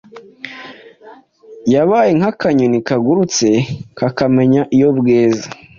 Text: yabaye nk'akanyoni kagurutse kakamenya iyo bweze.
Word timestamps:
yabaye 1.73 2.11
nk'akanyoni 2.17 2.79
kagurutse 2.87 3.47
kakamenya 3.97 4.61
iyo 4.75 4.89
bweze. 4.97 5.45